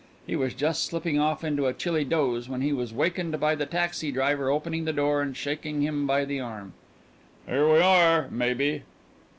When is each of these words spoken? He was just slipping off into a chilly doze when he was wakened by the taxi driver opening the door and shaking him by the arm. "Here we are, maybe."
He 0.25 0.35
was 0.35 0.55
just 0.55 0.83
slipping 0.85 1.19
off 1.19 1.43
into 1.43 1.67
a 1.67 1.73
chilly 1.75 2.03
doze 2.03 2.49
when 2.49 2.61
he 2.61 2.73
was 2.73 2.91
wakened 2.91 3.39
by 3.39 3.53
the 3.53 3.67
taxi 3.67 4.11
driver 4.11 4.49
opening 4.49 4.85
the 4.85 4.93
door 4.93 5.21
and 5.21 5.37
shaking 5.37 5.83
him 5.83 6.07
by 6.07 6.25
the 6.25 6.39
arm. 6.39 6.73
"Here 7.45 7.71
we 7.71 7.81
are, 7.81 8.27
maybe." 8.31 8.81